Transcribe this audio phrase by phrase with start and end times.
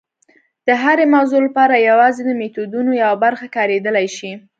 [0.67, 4.31] د هرې موضوع لپاره یوازې د میتودونو یوه برخه کارېدلی شي.